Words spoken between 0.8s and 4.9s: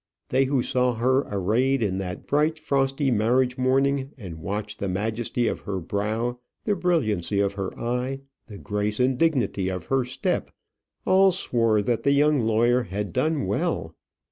her arrayed in that bright frosty marriage morning, and watched the